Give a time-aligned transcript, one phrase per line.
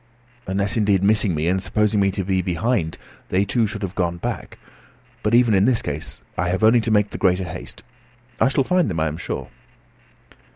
[0.47, 2.97] Unless, indeed, missing me, and supposing me to be behind,
[3.29, 4.57] they too should have gone back.
[5.21, 7.83] But even in this case I have only to make the greater haste.
[8.39, 9.49] I shall find them, I am sure."